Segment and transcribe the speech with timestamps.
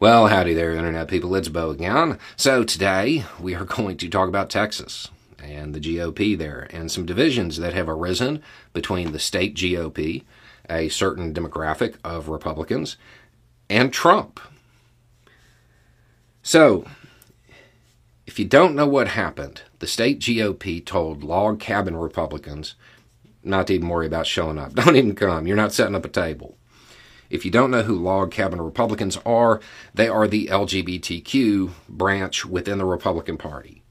[0.00, 1.34] Well, howdy there, Internet people.
[1.34, 2.20] It's Beau again.
[2.36, 5.08] So, today we are going to talk about Texas
[5.42, 8.40] and the GOP there and some divisions that have arisen
[8.72, 10.22] between the state GOP,
[10.70, 12.96] a certain demographic of Republicans,
[13.68, 14.38] and Trump.
[16.44, 16.86] So,
[18.24, 22.76] if you don't know what happened, the state GOP told log cabin Republicans
[23.42, 24.74] not to even worry about showing up.
[24.76, 25.48] Don't even come.
[25.48, 26.56] You're not setting up a table.
[27.30, 29.60] If you don't know who log cabin Republicans are,
[29.94, 33.82] they are the LGBTQ branch within the Republican Party.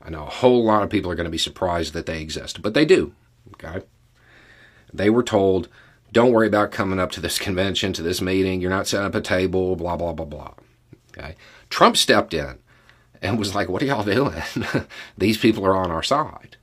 [0.00, 2.62] I know a whole lot of people are going to be surprised that they exist,
[2.62, 3.12] but they do.
[3.54, 3.84] Okay?
[4.92, 5.68] They were told,
[6.12, 8.60] don't worry about coming up to this convention, to this meeting.
[8.60, 10.54] You're not setting up a table, blah, blah, blah, blah.
[11.10, 11.34] Okay?
[11.68, 12.58] Trump stepped in
[13.20, 14.42] and was like, what are y'all doing?
[15.18, 16.56] These people are on our side.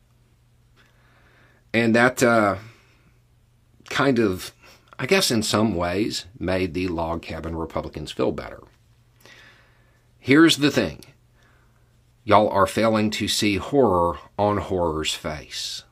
[1.73, 2.57] And that uh,
[3.89, 4.53] kind of
[4.99, 8.61] I guess in some ways made the log cabin Republicans feel better.
[10.19, 11.03] Here's the thing
[12.23, 15.83] y'all are failing to see horror on horror's face.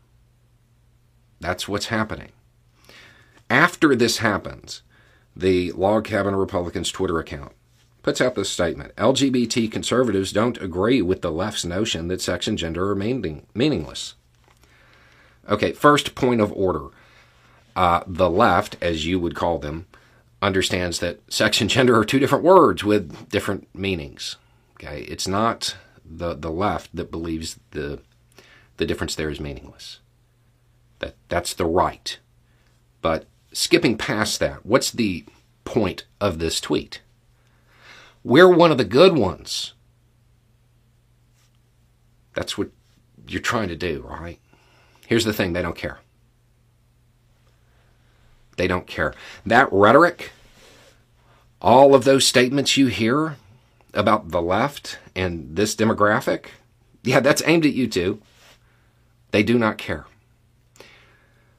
[1.42, 2.32] That's what's happening.
[3.50, 4.84] After this happens,
[5.36, 7.52] the Log Cabin Republicans Twitter account
[8.04, 12.58] puts out this statement LGBT conservatives don't agree with the left's notion that sex and
[12.58, 14.16] gender are meaning, meaningless.
[15.50, 16.90] Okay, first point of order
[17.76, 19.88] uh, the left, as you would call them,
[20.42, 24.38] understands that sex and gender are two different words with different meanings.
[24.76, 28.02] Okay, it's not the the left that believes the
[28.78, 30.00] the difference there is meaningless.
[31.00, 32.18] That that's the right.
[33.02, 35.26] But skipping past that, what's the
[35.66, 37.02] point of this tweet?
[38.24, 39.74] We're one of the good ones.
[42.34, 42.70] That's what
[43.28, 44.40] you're trying to do, right?
[45.08, 46.00] Here's the thing they don't care.
[48.62, 49.16] They don't care.
[49.44, 50.30] That rhetoric,
[51.60, 53.38] all of those statements you hear
[53.92, 56.46] about the left and this demographic,
[57.02, 58.22] yeah, that's aimed at you too.
[59.32, 60.06] They do not care.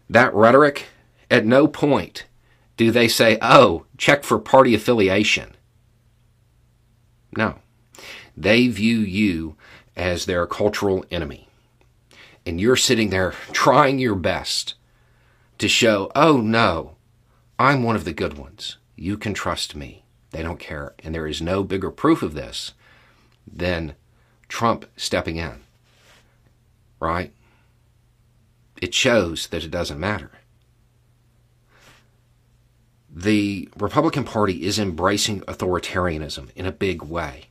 [0.08, 0.86] That rhetoric,
[1.28, 2.26] at no point
[2.76, 5.56] do they say, oh, check for party affiliation.
[7.36, 7.58] No.
[8.36, 9.56] They view you
[9.96, 11.48] as their cultural enemy.
[12.46, 14.76] And you're sitting there trying your best
[15.62, 16.96] to show, oh no,
[17.56, 18.78] I'm one of the good ones.
[18.96, 20.02] You can trust me.
[20.32, 20.94] They don't care.
[21.04, 22.72] And there is no bigger proof of this
[23.46, 23.94] than
[24.48, 25.60] Trump stepping in.
[26.98, 27.32] Right?
[28.80, 30.32] It shows that it doesn't matter.
[33.08, 37.44] The Republican Party is embracing authoritarianism in a big way.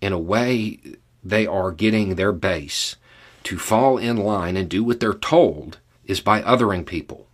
[0.00, 0.80] In a way,
[1.22, 2.96] they are getting their base
[3.44, 7.28] to fall in line and do what they're told is by othering people.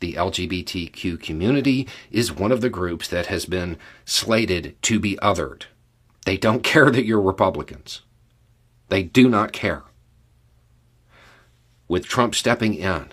[0.00, 5.64] The LGBTQ community is one of the groups that has been slated to be othered.
[6.24, 8.02] They don't care that you're Republicans.
[8.88, 9.84] They do not care.
[11.88, 13.12] With Trump stepping in,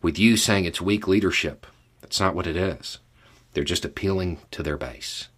[0.00, 1.66] with you saying it's weak leadership,
[2.00, 2.98] that's not what it is.
[3.52, 5.28] They're just appealing to their base.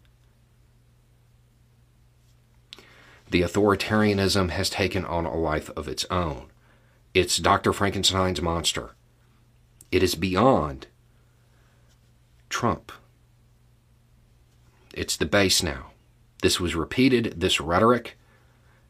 [3.30, 6.46] The authoritarianism has taken on a life of its own.
[7.14, 7.72] It's Dr.
[7.72, 8.90] Frankenstein's monster.
[9.92, 10.88] It is beyond
[12.48, 12.90] Trump.
[14.92, 15.92] It's the base now.
[16.42, 18.18] This was repeated, this rhetoric,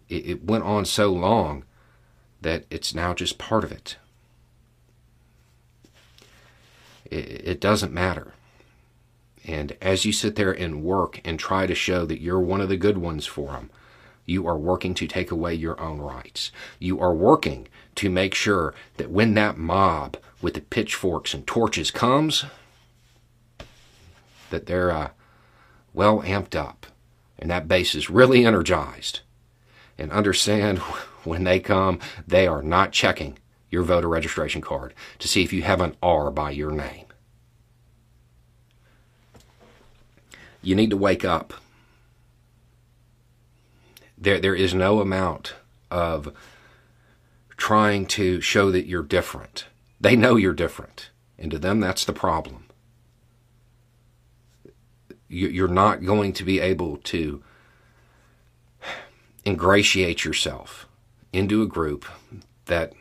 [0.09, 1.65] it, it went on so long
[2.41, 3.97] that it's now just part of it.
[7.05, 8.33] It, it doesn't matter.
[9.47, 12.71] And as you sit there and work and try to show that you're one of
[12.71, 13.71] the good ones for them,
[14.27, 16.51] you are working to take away your own rights.
[16.79, 21.91] You are working to make sure that when that mob with the pitchforks and torches
[21.91, 22.45] comes,
[24.51, 25.11] that they're uh,
[25.93, 26.87] well amped up
[27.39, 29.21] and that base is really energized.
[29.99, 30.79] And understand
[31.25, 33.39] when they come, they are not checking
[33.71, 37.07] your voter registration card to see if you have an R by your name.
[40.63, 41.53] You need to wake up
[44.25, 45.55] there, there is no amount
[45.91, 46.33] of
[47.57, 49.67] trying to show that you're different.
[50.01, 51.11] They know you're different.
[51.39, 52.67] And to them, that's the problem.
[55.29, 57.43] You're not going to be able to
[59.45, 60.87] ingratiate yourself
[61.33, 62.05] into a group
[62.67, 62.93] that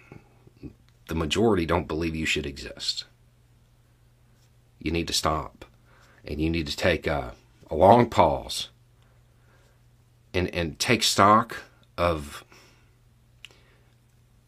[1.07, 3.05] the majority don't believe you should exist.
[4.79, 5.65] You need to stop.
[6.25, 7.33] And you need to take a,
[7.69, 8.69] a long pause
[10.33, 11.57] and and take stock
[11.97, 12.43] of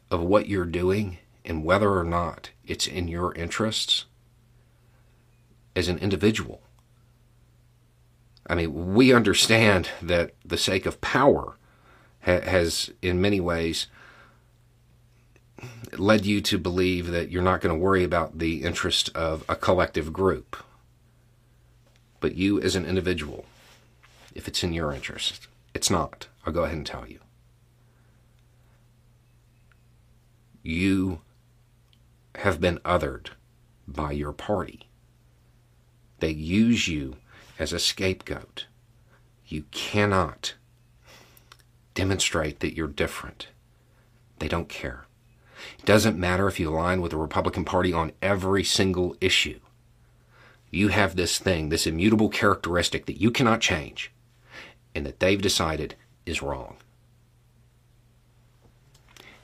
[0.10, 4.06] of what you're doing and whether or not it's in your interests
[5.76, 6.62] as an individual.
[8.48, 11.58] I mean, we understand that the sake of power
[12.22, 13.88] ha- has, in many ways,
[15.98, 19.56] led you to believe that you're not going to worry about the interest of a
[19.56, 20.58] collective group.
[22.20, 23.46] But you, as an individual,
[24.34, 26.30] if it's in your interest, it's not.
[26.46, 27.20] I'll go ahead and tell you.
[30.64, 31.22] You
[32.36, 33.28] have been othered
[33.88, 34.88] by your party.
[36.20, 37.18] They use you
[37.60, 38.68] as a scapegoat.
[39.48, 40.56] You cannot
[41.94, 43.50] demonstrate that you're different.
[44.40, 45.06] They don't care.
[45.78, 49.60] It doesn't matter if you align with the Republican Party on every single issue.
[50.72, 54.12] You have this thing, this immutable characteristic that you cannot change,
[54.96, 55.96] and that they've decided
[56.26, 56.78] is wrong.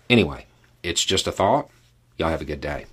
[0.10, 0.46] Anyway,
[0.82, 1.70] it's just a thought.
[2.18, 2.86] Y'all have a good day.